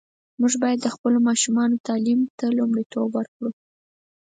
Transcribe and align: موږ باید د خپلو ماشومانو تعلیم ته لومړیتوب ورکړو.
موږ 0.39 0.53
باید 0.63 0.79
د 0.81 0.87
خپلو 0.95 1.17
ماشومانو 1.27 1.81
تعلیم 1.87 2.19
ته 2.37 2.45
لومړیتوب 2.57 3.09
ورکړو. 3.13 3.49